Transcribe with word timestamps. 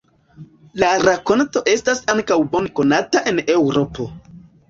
La 0.83 0.87
rakonto 1.01 1.61
estas 1.73 2.01
ankaŭ 2.15 2.37
bone 2.55 2.73
konata 2.79 3.23
en 3.33 3.43
Eŭropo. 3.57 4.09